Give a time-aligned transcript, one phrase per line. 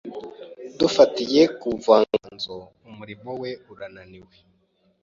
[0.79, 2.55] Dufatiye ku buvanganzo,
[2.89, 4.35] umurimo we urananiwe.